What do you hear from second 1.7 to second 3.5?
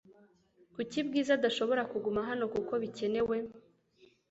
kuguma hano kuko bikenewe